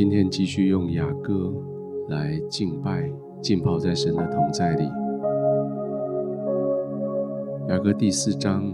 [0.00, 1.52] 今天继续用雅歌
[2.08, 3.12] 来敬拜，
[3.42, 4.84] 浸泡在神的同在里。
[7.68, 8.72] 雅歌第四章，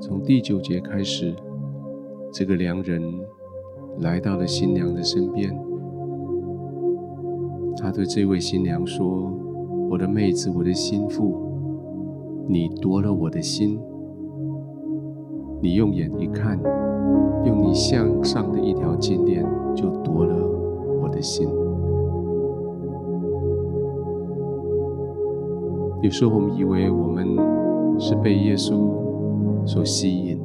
[0.00, 1.34] 从第九节开始，
[2.32, 3.02] 这个良人
[3.98, 5.52] 来到了新娘的身边，
[7.76, 9.32] 他对这位新娘说
[9.90, 11.34] ：“我的妹子，我的心腹，
[12.46, 13.80] 你夺了我的心，
[15.60, 16.56] 你用眼一看。”
[17.44, 20.34] 用你向上的一条金链，就夺了
[21.02, 21.48] 我的心。
[26.02, 27.28] 有时候我们以为我们
[27.98, 28.76] 是被耶稣
[29.64, 30.38] 所吸引，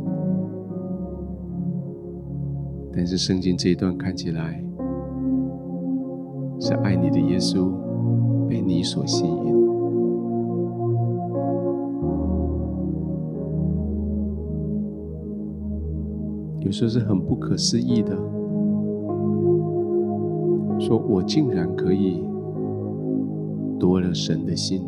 [2.93, 4.63] 但是圣经这一段看起来
[6.59, 7.71] 是爱你的耶稣
[8.47, 9.56] 被你所吸引。
[16.59, 18.15] 有时候是很不可思议的，
[20.79, 22.23] 说我竟然可以
[23.79, 24.81] 夺了神的心，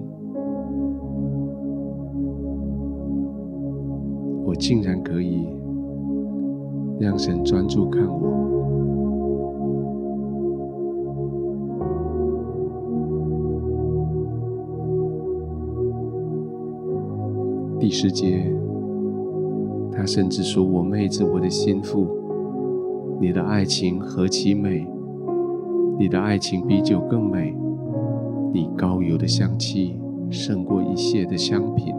[4.45, 5.47] 我竟然可以
[6.99, 8.57] 让神专注看我。
[17.79, 18.53] 第十节。
[19.99, 22.07] 他甚至说：“我妹子，我的心腹，
[23.19, 24.87] 你的爱情何其美！
[25.97, 27.53] 你的爱情比酒更美，
[28.53, 31.93] 你高油的香气胜过一切的香品。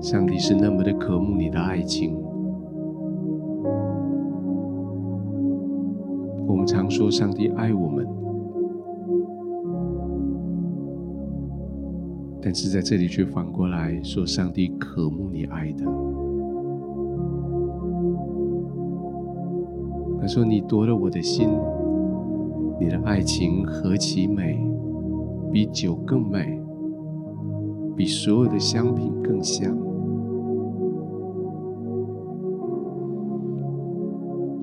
[0.00, 2.16] 上帝是那么的渴慕你的爱情。
[6.46, 8.06] 我们常说上帝爱我们。”
[12.48, 15.84] 但是在这里却反过来说，上帝渴慕你爱的。
[20.18, 21.46] 他说：“你夺了我的心，
[22.80, 24.58] 你的爱情何其美，
[25.52, 26.58] 比酒更美，
[27.94, 29.76] 比所有的香品更香。”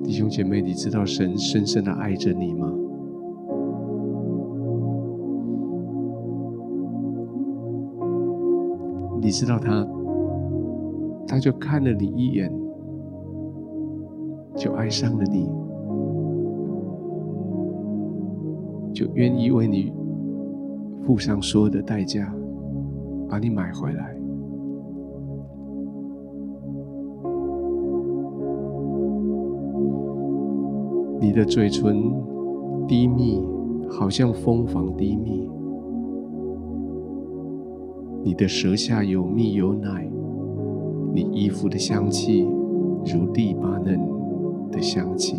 [0.02, 2.68] 弟兄姐妹，你知道神深深的爱着你吗？
[9.26, 9.84] 你知道他，
[11.26, 12.48] 他就看了你一眼，
[14.54, 15.50] 就爱上了你，
[18.94, 19.92] 就愿意为你
[21.02, 22.32] 付上所有的代价，
[23.28, 24.16] 把你买回来。
[31.20, 32.14] 你的嘴唇
[32.86, 33.44] 低密，
[33.90, 35.50] 好像蜂房低密。
[38.26, 40.10] 你的舌下有蜜有奶，
[41.12, 42.42] 你衣服的香气
[43.04, 44.00] 如利巴嫩
[44.72, 45.36] 的香气，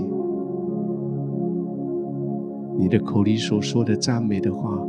[2.77, 4.87] 你的口里所说的赞美的话，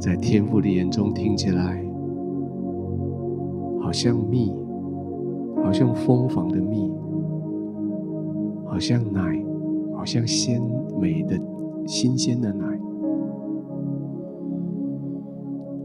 [0.00, 1.86] 在天父的眼中听起来，
[3.80, 4.52] 好像蜜，
[5.62, 6.90] 好像蜂房的蜜，
[8.64, 9.40] 好像奶，
[9.94, 10.60] 好像鲜
[11.00, 11.38] 美的
[11.86, 12.65] 新鲜的奶。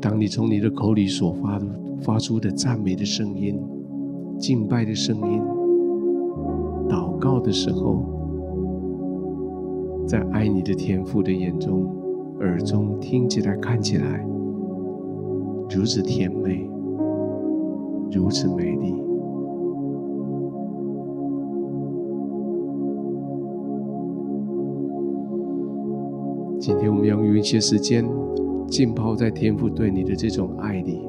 [0.02, 1.62] 当你从你的口里所发
[2.02, 3.62] 发出的赞美的声音、
[4.40, 5.40] 敬拜的声音、
[6.90, 8.04] 祷告的时候，
[10.08, 11.86] 在爱你的天父的眼中、
[12.40, 14.26] 耳中听起来、看起来
[15.70, 16.68] 如此甜美、
[18.12, 18.96] 如此美丽。
[26.60, 28.04] 今天我们要用一些时间。
[28.72, 31.02] 浸泡在天父对你的这种爱里，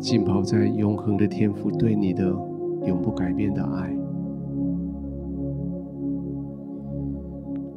[0.00, 2.24] 浸泡在永恒的天父对你的
[2.84, 3.96] 永不改变的爱。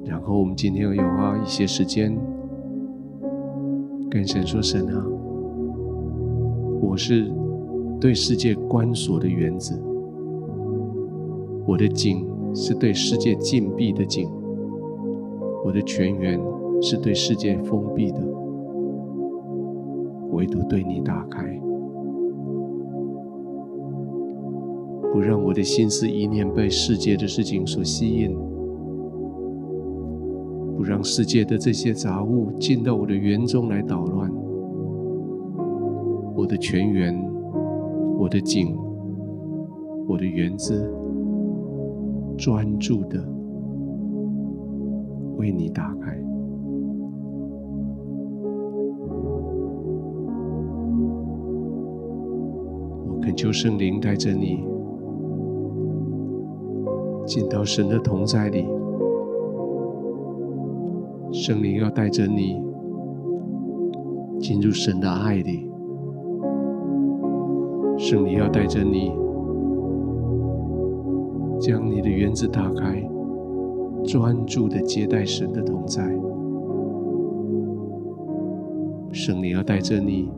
[0.06, 2.18] 然后我们今天要花一些时间
[4.10, 5.06] 跟神说：“神啊，
[6.82, 7.32] 我是
[8.02, 9.80] 对世界关锁的园子，
[11.68, 14.30] 我的井。”是对世界禁闭的井，
[15.64, 16.40] 我的泉源
[16.82, 18.20] 是对世界封闭的，
[20.32, 21.60] 唯独对你打开，
[25.14, 28.36] 不让我的心思意念被世界的事情所吸引，
[30.76, 34.32] 不让世界的这些杂物进到我的园中来捣乱，
[36.36, 37.16] 我的泉源，
[38.20, 38.76] 我的井，
[40.08, 40.92] 我的园子。
[42.38, 43.20] 专注的
[45.38, 46.18] 为你打开。
[53.08, 54.64] 我恳求圣灵带着你
[57.26, 58.66] 进到神的同在里。
[61.32, 62.62] 圣灵要带着你
[64.40, 65.70] 进入神的爱里。
[67.98, 69.12] 圣灵要带着你
[71.60, 73.04] 将你的园子打开，
[74.06, 76.04] 专注的接待神的同在。
[79.12, 80.30] 圣灵要带着你，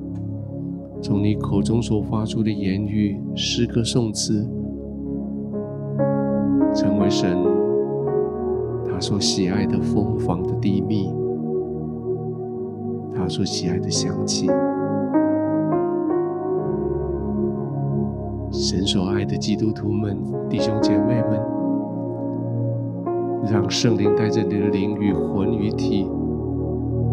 [1.01, 4.47] 从你口中所发出的言语、诗歌、颂词，
[6.73, 7.37] 成为神
[8.85, 11.11] 他所喜爱的蜂房的滴蜜，
[13.13, 14.47] 他所喜爱的香气。
[18.69, 20.15] 神所爱的基督徒们、
[20.47, 21.41] 弟兄姐妹们，
[23.51, 26.07] 让圣灵带着你的灵与魂与体，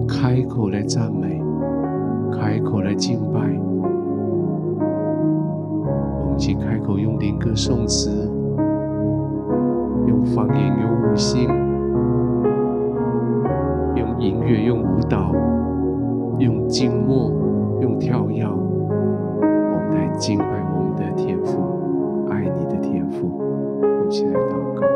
[0.07, 1.41] 开口来赞美。
[2.31, 3.41] 开口来敬拜，
[5.81, 8.31] 我们请开口用灵歌颂词，
[10.07, 11.49] 用方言，用悟性，
[13.95, 15.33] 用音乐，用舞蹈，
[16.39, 17.33] 用静默，
[17.81, 18.47] 用跳跃，
[20.19, 23.41] 敬拜我们的天赋，爱你的天赋，
[24.07, 24.96] 一起来祷告。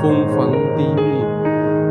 [0.00, 1.02] 蜂房低密。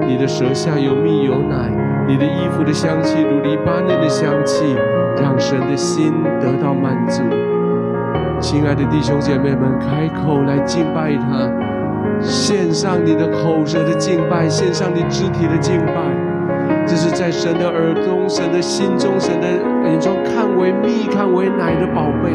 [0.08, 1.72] 你的舌下有蜜有奶，
[2.08, 4.76] 你的衣服的香气如黎巴嫩的香气，
[5.22, 7.22] 让神的心得到满足。
[8.40, 11.48] 亲爱的弟兄姐妹们，开口来敬拜他，
[12.22, 15.94] 献上你的口舌的敬拜，献上你肢体的敬拜。
[16.88, 19.48] 这是在神的耳中、神的心中、神的
[19.88, 22.32] 眼中看为蜜、看为奶的宝贝，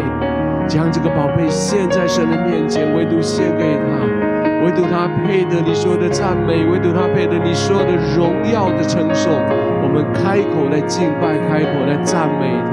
[0.68, 4.23] 将这个宝贝献在神的面前，唯独献给他。
[4.64, 9.31] 唯独他配得你所有的赞美，唯独他配得你所有的荣耀的称颂。
[9.82, 12.49] 我们开口来敬拜，开口来赞美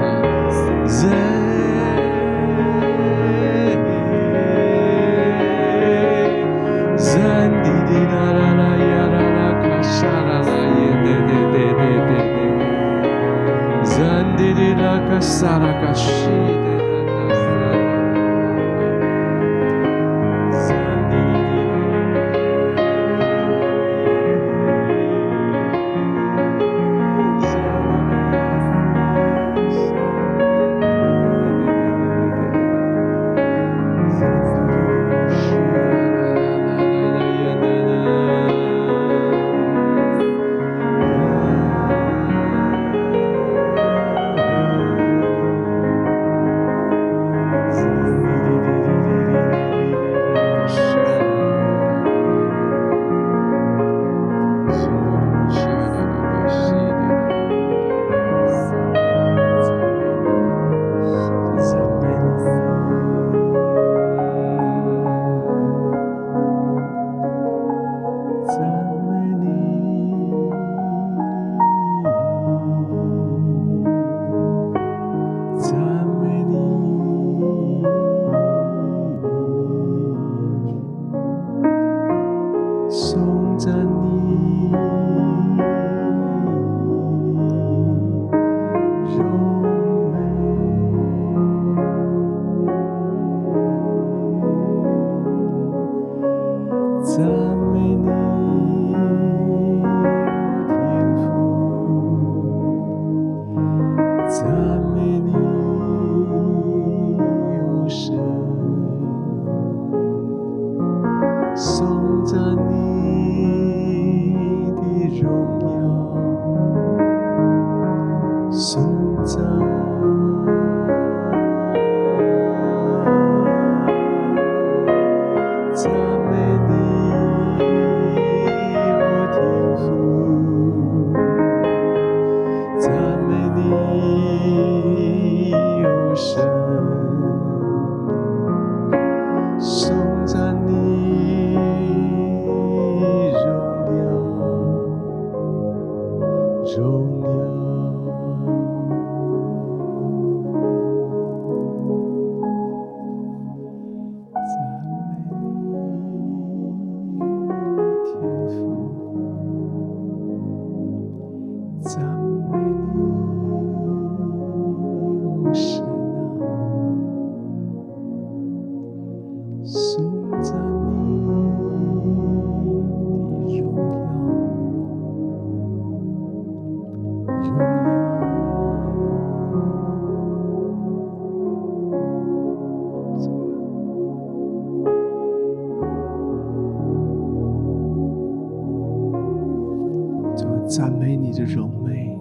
[190.66, 192.18] 赞美你的荣美，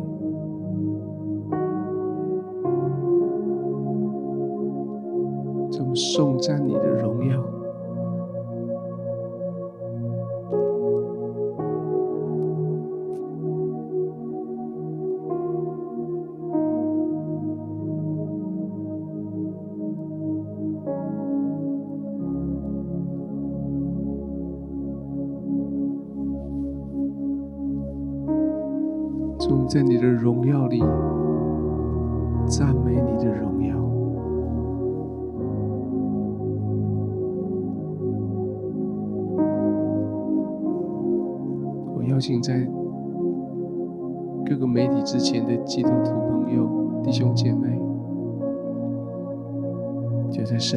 [5.72, 7.61] 怎么颂赞你的荣耀。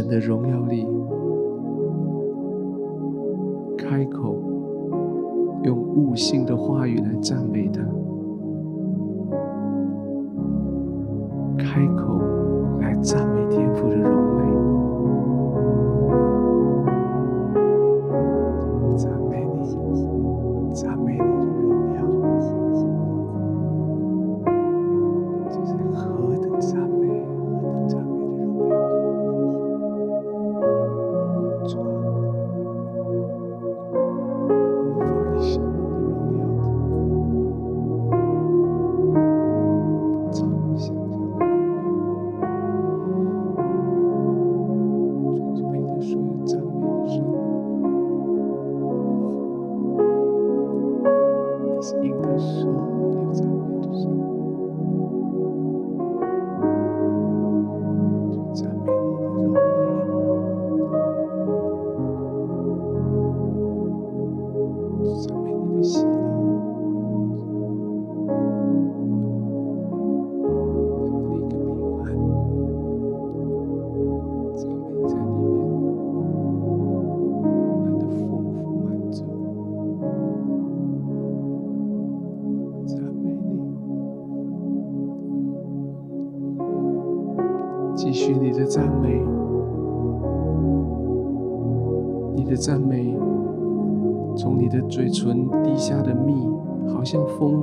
[0.04, 0.63] 神的荣耀。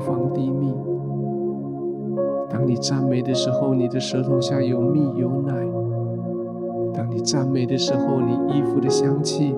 [0.01, 0.73] 房滴蜜。
[2.49, 5.53] 当你赞美的时候，你的舌头下有蜜有奶；
[6.93, 9.55] 当你赞美的时候，你衣服的香气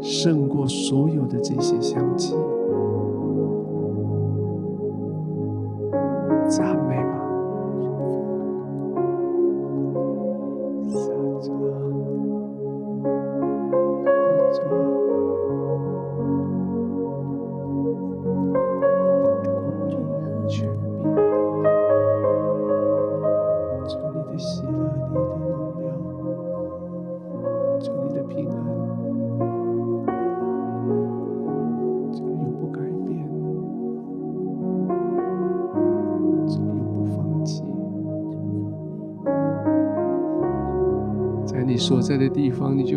[0.00, 2.34] 胜过所有的这些香气。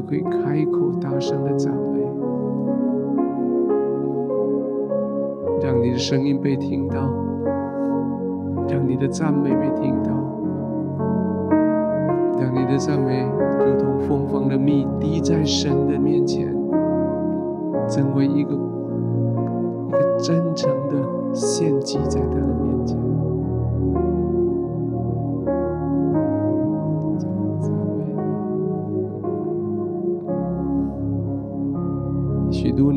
[0.08, 0.45] 地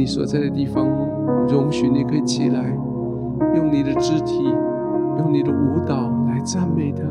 [0.08, 0.88] 所在的地方
[1.48, 2.64] 容许，你可以起来，
[3.54, 4.42] 用你的肢体，
[5.18, 7.02] 用你的舞蹈来赞美他。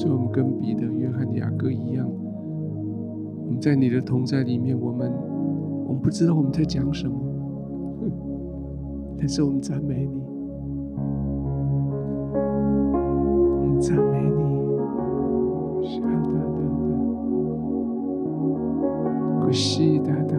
[0.00, 2.08] 所以我们跟彼得、约翰、雅各一样，
[3.44, 5.12] 我们在你的同在里面，我们
[5.86, 7.14] 我们不知道我们在讲什么，
[9.18, 10.22] 但是我们赞美你，
[12.32, 14.40] 我们赞美你，
[15.86, 16.62] 是哒哒哒，
[19.44, 20.29] 古西哒哒哒哒，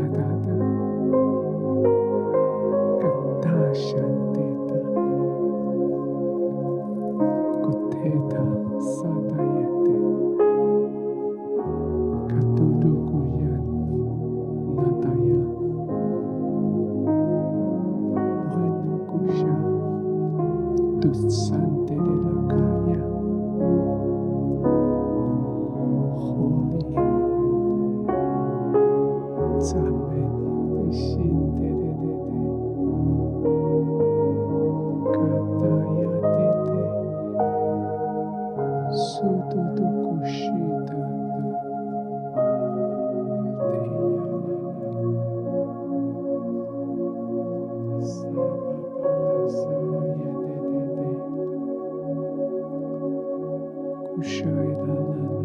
[54.71, 55.40] 主造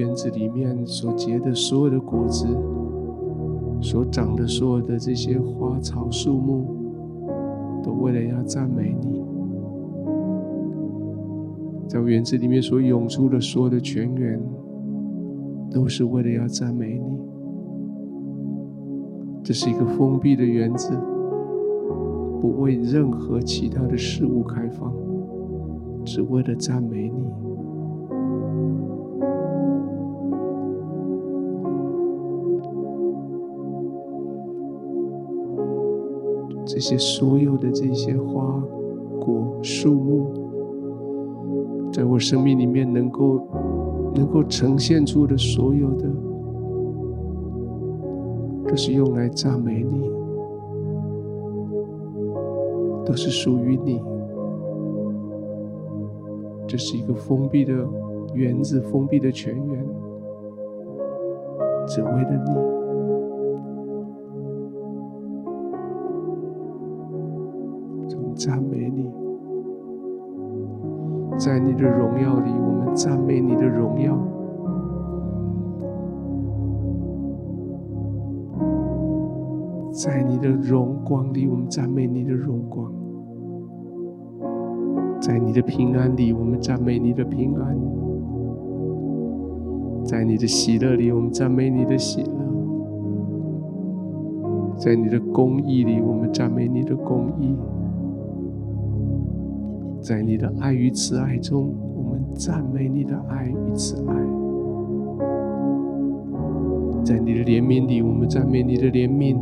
[0.00, 2.46] 园子里面所结的所有的果子，
[3.82, 6.64] 所长的所有的这些花草树木，
[7.84, 9.22] 都为了要赞美你。
[11.86, 14.40] 在园子里面所涌出的所有的泉源，
[15.70, 17.20] 都是为了要赞美你。
[19.42, 20.96] 这是一个封闭的园子，
[22.40, 24.90] 不为任何其他的事物开放，
[26.06, 27.29] 只为了赞美你。
[36.80, 38.58] 这些所有的这些花
[39.20, 40.32] 果树木，
[41.92, 43.46] 在我生命里面能够
[44.14, 46.08] 能够呈现出的所有的，
[48.66, 50.10] 都是用来赞美你，
[53.04, 54.00] 都是属于你。
[56.66, 57.74] 这是一个封闭的
[58.32, 59.86] 园子，封闭的泉源，
[61.86, 62.69] 只为了你。
[68.42, 69.04] 赞美你，
[71.36, 74.14] 在你的荣耀里，我们赞美你的荣耀；
[79.92, 82.90] 在你的荣光里，我们赞美你的荣光；
[85.20, 87.76] 在你的平安里，我们赞美你的平安；
[90.02, 92.30] 在你的喜乐里，我们赞美你的喜乐；
[94.78, 97.54] 在你的公义里，我们赞美你的公义。
[100.00, 104.14] 在你的爱与慈爱中，我们赞美你的爱与慈爱；
[107.04, 109.36] 在你的怜悯里，我们赞美你的怜悯；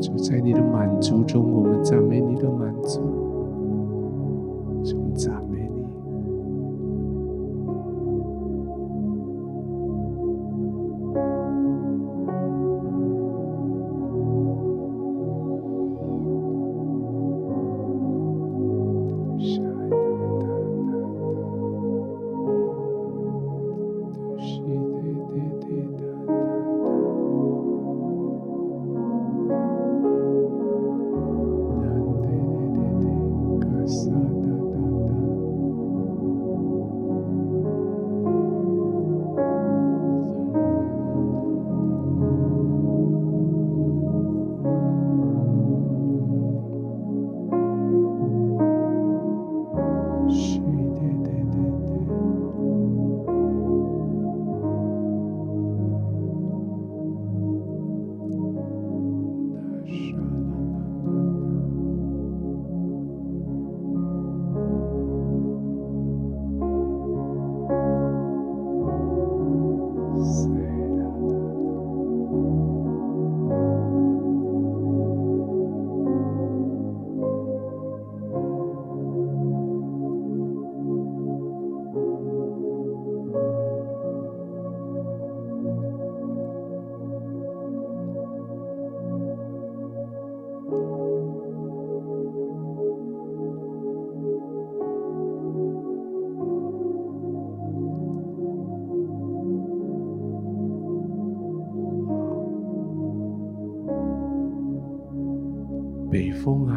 [0.00, 3.23] 就在你的满足中，我们赞美你的满足。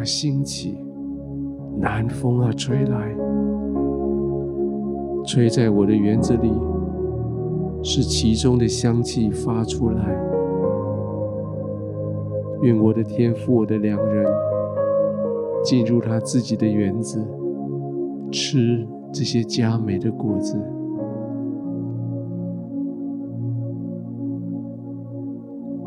[0.07, 0.77] 兴起，
[1.77, 3.13] 南风啊吹来，
[5.25, 6.49] 吹在我的园子里，
[7.83, 10.17] 是其中的香气发出来。
[12.61, 14.25] 愿我的天父，我的良人，
[15.63, 17.21] 进入他自己的园子，
[18.31, 20.57] 吃这些佳美的果子。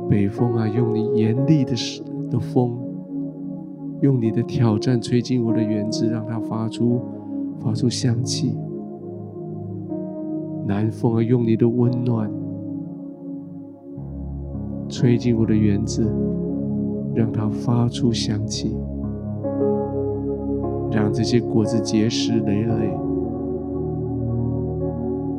[0.09, 1.73] 北风啊，用你严厉的
[2.31, 2.77] 的风，
[4.03, 7.01] 用你的挑战吹进我的园子，让它发出
[7.61, 8.57] 发出香气。
[10.67, 12.31] 南风啊，用你的温暖
[14.89, 16.07] 吹进我的园子。
[17.13, 18.77] 让它发出香气，
[20.93, 22.97] 让这些果子结实累累，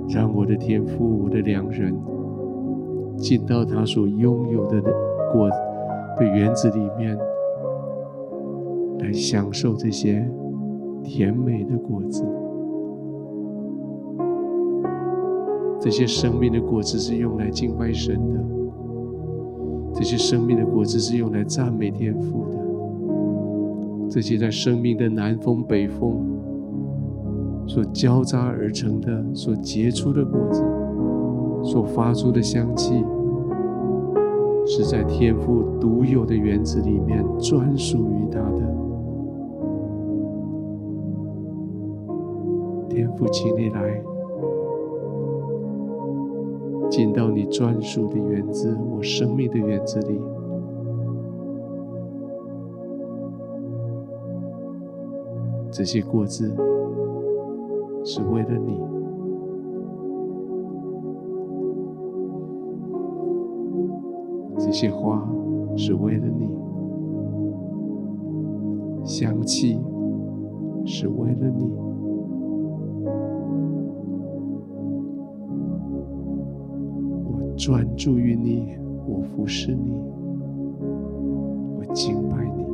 [0.09, 1.95] 让我的天父、我的良人
[3.15, 4.81] 进到他所拥有的
[5.31, 5.49] 果
[6.17, 7.17] 的园子里面，
[9.01, 10.25] 来享受这些
[11.03, 12.23] 甜美的果子。
[15.79, 18.39] 这些生命的果子是用来敬拜神的。
[19.93, 22.57] 这些生命的果子是用来赞美天父的。
[24.09, 26.23] 这些在生命的南风北风
[27.65, 30.63] 所交杂而成的、所结出的果子，
[31.63, 33.03] 所发出的香气，
[34.65, 38.80] 是在天父独有的园子里面专属于他的。
[42.93, 44.03] 天父，请你来。
[46.89, 50.19] 进到你专属的园子，我生命的园子里，
[55.71, 56.53] 这些果子
[58.03, 58.77] 是为了你，
[64.57, 65.25] 这些花
[65.77, 66.49] 是为了你，
[69.05, 69.79] 香气
[70.85, 71.90] 是为了你。
[77.61, 79.91] 专注于你，我服侍你，
[81.77, 82.70] 我敬拜你。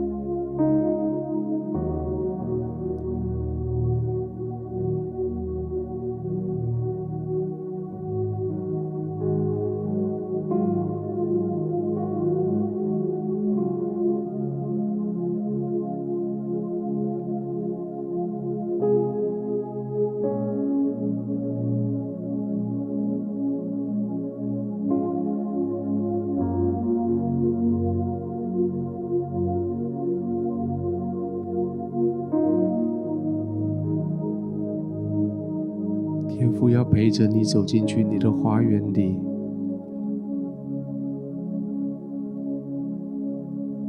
[37.48, 39.18] 走进去你的花园里，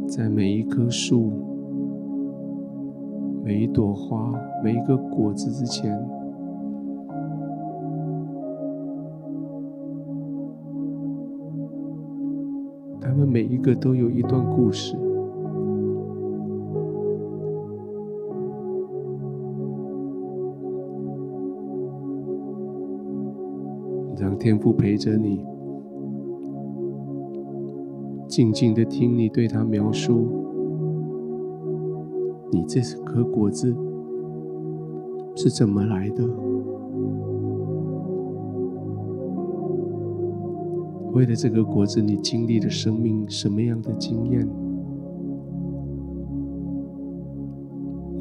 [0.07, 1.33] 在每一棵树、
[3.43, 5.93] 每一朵花、每一个果子之前，
[13.01, 14.97] 他们每一个都有一段故事。
[24.39, 25.45] 天父陪着你，
[28.29, 30.29] 静静的听你对他描述，
[32.53, 33.75] 你这颗果子
[35.35, 36.25] 是怎么来的？
[41.13, 44.49] 为了这个果子，你经历了生命什么样的经验？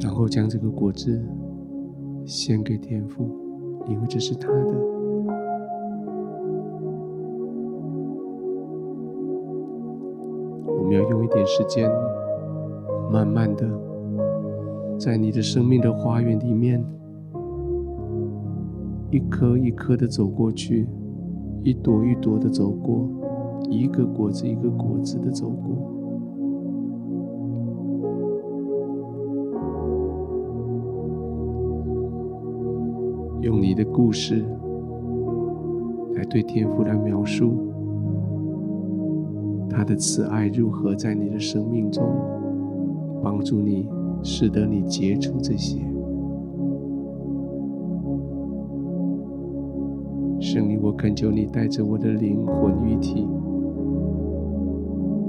[0.00, 1.22] 然后将这个果子
[2.24, 3.28] 献给天父，
[3.88, 4.97] 因为这是他的。
[11.50, 11.90] 时间，
[13.10, 13.66] 慢慢的，
[14.98, 16.84] 在你的生命的花园里面，
[19.10, 20.86] 一颗一颗的走过去，
[21.64, 23.08] 一朵一朵的走过，
[23.70, 25.90] 一个果子一个果子的走过，
[33.40, 34.44] 用你的故事
[36.14, 37.67] 来对天父来描述。
[39.78, 42.04] 他的慈爱如何在你的生命中
[43.22, 43.88] 帮助你，
[44.24, 45.78] 使得你结出这些？
[50.40, 53.24] 圣灵，我恳求你带着我的灵魂与体，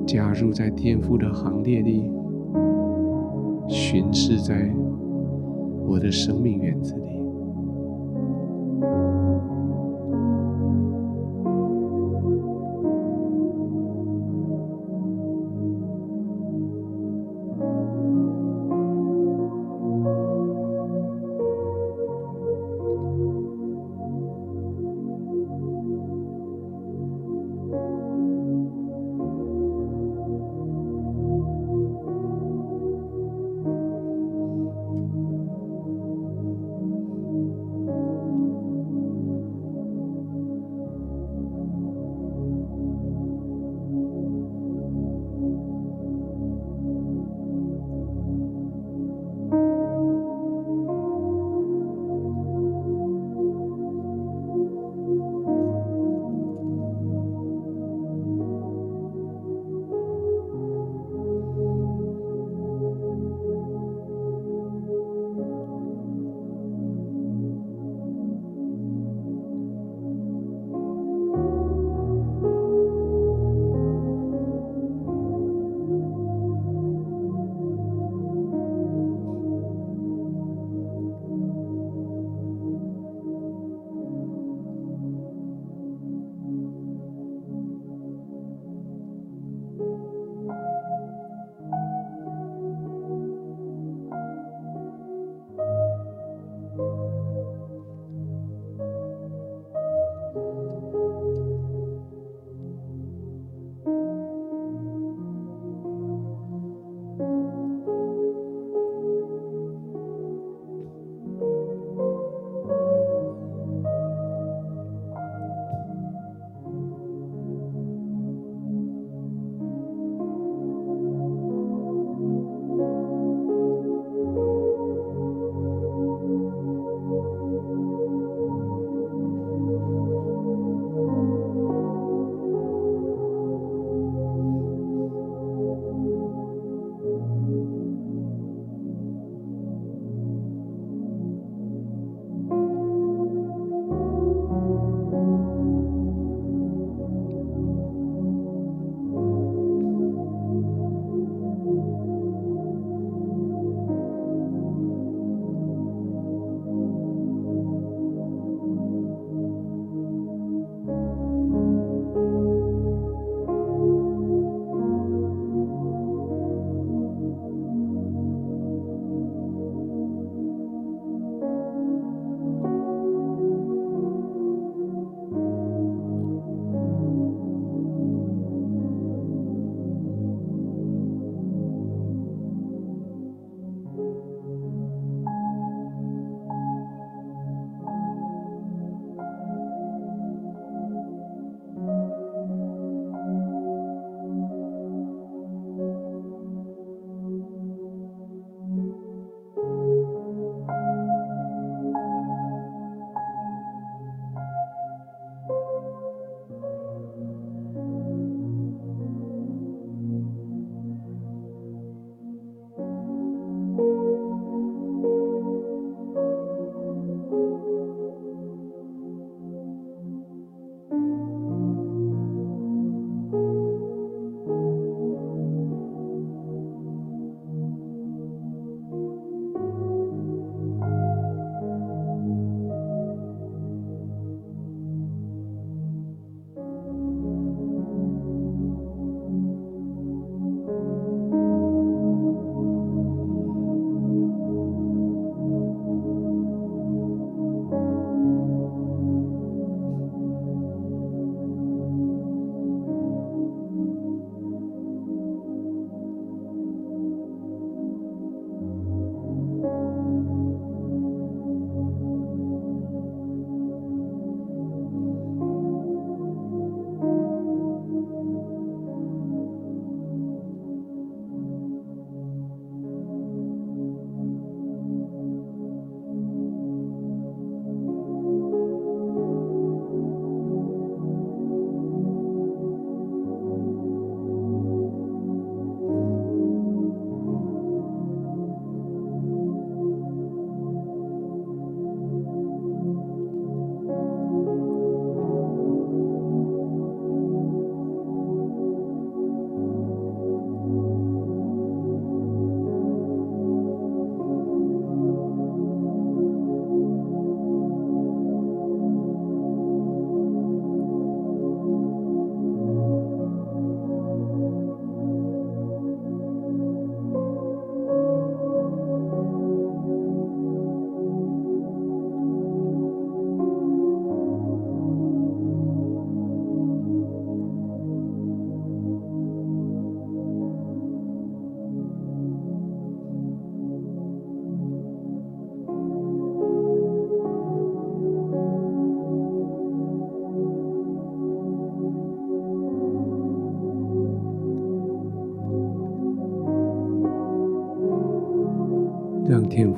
[0.07, 2.09] 加入在天父的行列里，
[3.67, 4.73] 巡视在
[5.85, 6.95] 我的生命原则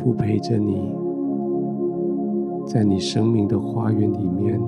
[0.04, 0.96] 不陪着你，
[2.66, 4.60] 在你生命的花园里面，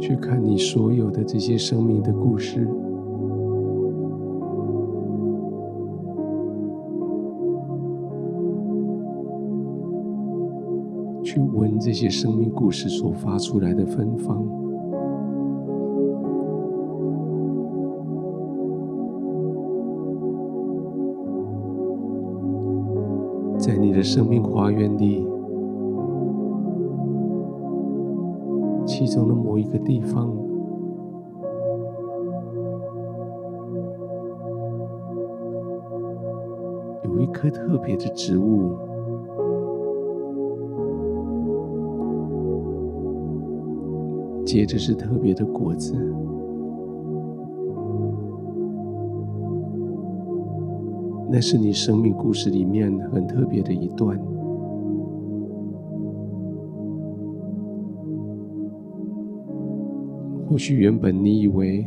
[0.00, 2.68] 去看你所有的这些生命的故事。
[11.22, 14.47] 去闻这些生命故事所发出来的芬芳，
[23.98, 25.26] 的生命花园里，
[28.86, 30.32] 其中的某一个地方，
[37.02, 38.76] 有一棵特别的植物。
[44.44, 45.96] 结着是特别的果子，
[51.30, 54.18] 那是你生命故事里面很特别的一段。
[60.48, 61.86] 或许原本你以为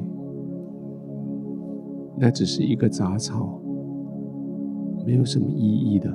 [2.15, 3.59] 那只是一个杂草，
[5.05, 6.13] 没有什么意义的。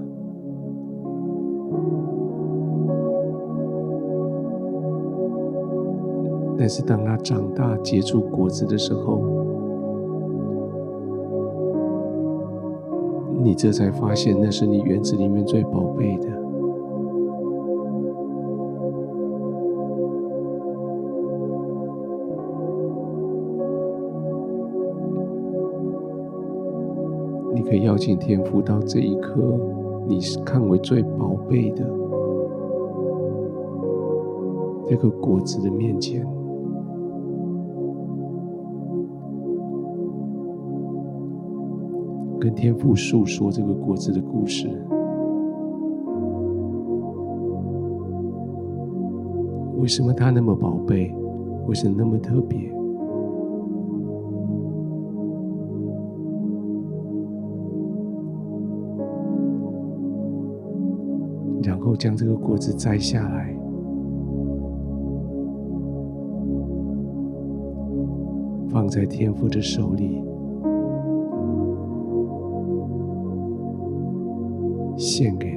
[6.59, 9.36] 但是，当它长大结出果子的时候，
[13.47, 16.27] 你这才发现，那是你园子里面最宝贝的。
[27.55, 29.41] 你可以邀请天父到这一刻
[30.09, 31.85] 你是看为最宝贝的
[34.89, 36.27] 这个果子的面前。
[42.47, 44.69] 跟天父诉说这个果子的故事，
[49.79, 51.13] 为什么它那么宝贝？
[51.67, 52.73] 为什么那么特别？
[61.65, 63.53] 然后将这个果子摘下来，
[68.69, 70.23] 放在天父的手里。
[74.99, 75.56] 献给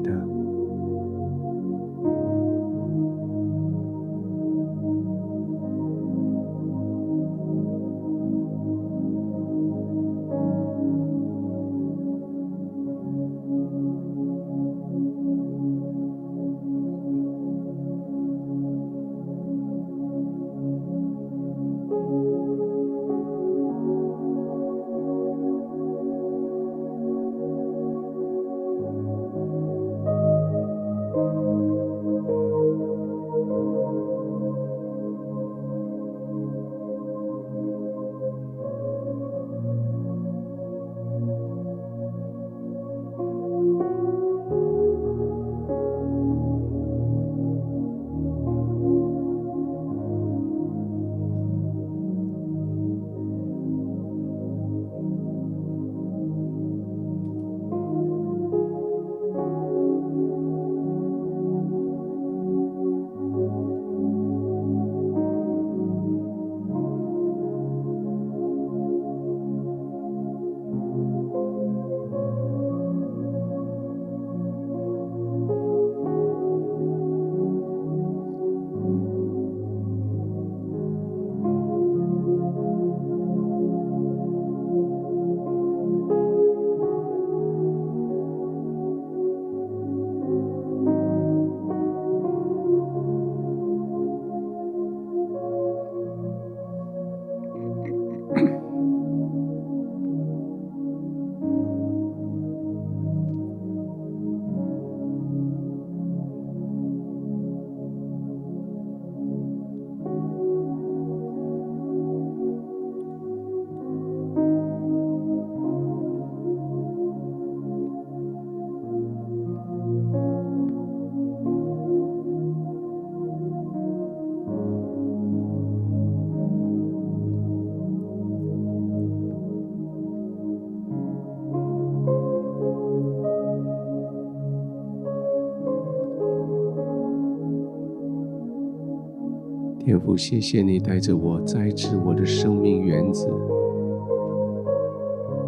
[140.00, 143.28] 父，谢谢你带着我栽植我的生命园子，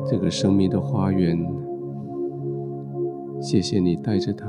[0.05, 1.37] 这个生命的花园，
[3.39, 4.47] 谢谢你带着它，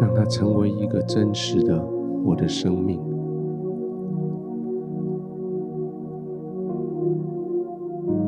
[0.00, 1.84] 让它成为一个真实的
[2.24, 3.00] 我的生命。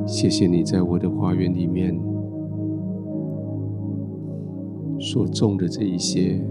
[0.07, 1.97] 谢谢你在我的花园里面
[4.99, 6.45] 所种的这一些，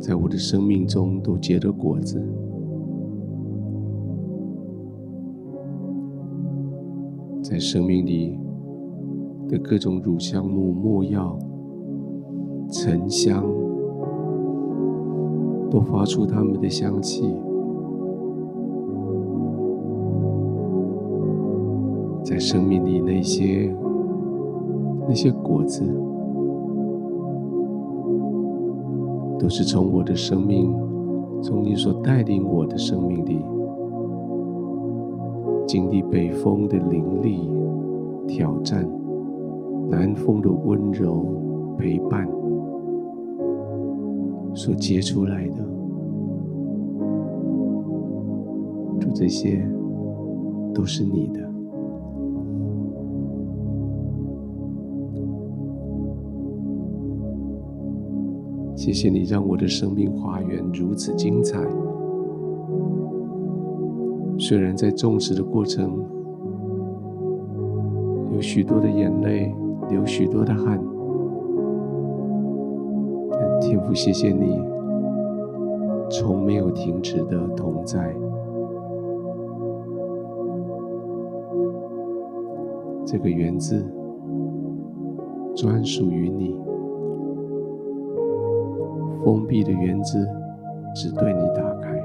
[0.00, 2.22] 在我的生命中都结着果子。
[7.42, 8.38] 在生命里
[9.48, 11.38] 的各种乳香木、没药、
[12.70, 13.44] 沉香，
[15.70, 17.24] 都发出它们的香气。
[22.24, 23.72] 在生命里那些
[25.08, 25.84] 那些果子，
[29.38, 30.72] 都是从我的生命，
[31.42, 33.40] 从你所带领我的生命里。
[35.66, 37.50] 经历北风的凌厉
[38.28, 38.88] 挑战，
[39.90, 41.26] 南风的温柔
[41.76, 42.26] 陪伴，
[44.54, 45.64] 所结出来的，
[49.00, 49.68] 就这些
[50.72, 51.55] 都是你的。
[58.86, 61.58] 谢谢你让我的生命花园如此精彩。
[64.38, 66.04] 虽然在种植的过程
[68.32, 69.52] 有许多的眼泪，
[69.90, 70.80] 流许多的汗，
[73.32, 74.56] 但天父，谢谢你
[76.08, 78.14] 从没有停止的同在。
[83.04, 83.84] 这个园子
[85.56, 86.56] 专属于你，
[89.26, 90.24] 封闭的园子
[90.94, 92.00] 只对你打开。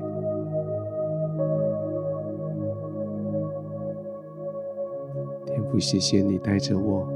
[5.45, 7.07] 天父，谢谢你带着我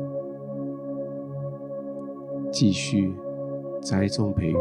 [2.52, 3.16] 继续
[3.82, 4.56] 栽种培育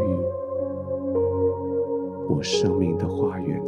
[2.30, 3.62] 我生命的花园，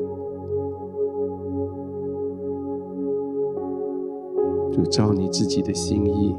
[4.73, 6.35] 就照你自己的心意，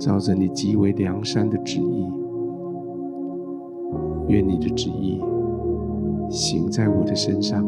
[0.00, 2.06] 照着你极为良善的旨意，
[4.28, 5.20] 愿你的旨意
[6.30, 7.62] 行在我的身上。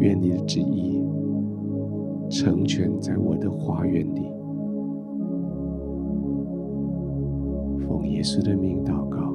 [0.00, 1.02] 愿你的旨意
[2.30, 4.22] 成全在我的花园里，
[7.86, 9.33] 奉耶稣的名祷告。